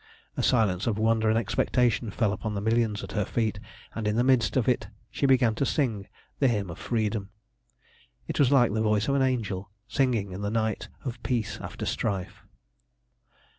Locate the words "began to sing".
5.27-6.07